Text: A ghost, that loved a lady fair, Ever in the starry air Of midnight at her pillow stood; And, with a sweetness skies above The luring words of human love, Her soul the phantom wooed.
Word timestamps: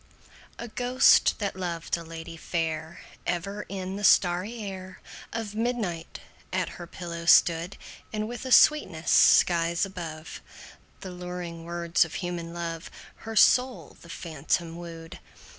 A 0.57 0.67
ghost, 0.67 1.37
that 1.37 1.55
loved 1.55 1.95
a 1.95 2.03
lady 2.03 2.35
fair, 2.35 3.01
Ever 3.27 3.67
in 3.69 3.97
the 3.97 4.03
starry 4.03 4.57
air 4.57 4.99
Of 5.31 5.53
midnight 5.53 6.21
at 6.51 6.69
her 6.69 6.87
pillow 6.87 7.25
stood; 7.27 7.77
And, 8.11 8.27
with 8.27 8.43
a 8.43 8.51
sweetness 8.51 9.11
skies 9.11 9.85
above 9.85 10.41
The 11.01 11.11
luring 11.11 11.65
words 11.65 12.03
of 12.03 12.15
human 12.15 12.51
love, 12.51 12.89
Her 13.17 13.35
soul 13.35 13.95
the 14.01 14.09
phantom 14.09 14.75
wooed. 14.75 15.19